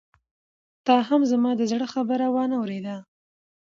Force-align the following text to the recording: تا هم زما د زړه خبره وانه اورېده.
تا 0.85 0.95
هم 1.07 1.21
زما 1.31 1.51
د 1.57 1.61
زړه 1.71 1.87
خبره 1.93 2.25
وانه 2.35 2.55
اورېده. 2.61 2.95